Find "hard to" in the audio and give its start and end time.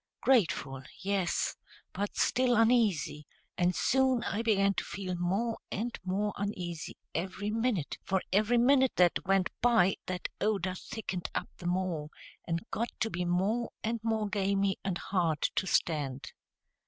14.97-15.67